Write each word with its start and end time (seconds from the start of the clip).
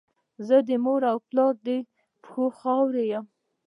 زه 0.47 0.57
د 0.67 0.69
مور 0.83 1.01
او 1.11 1.17
پلار 1.27 1.53
د 1.65 1.67
پښو 2.23 2.45
خاوره 2.59 3.03
یم. 3.11 3.25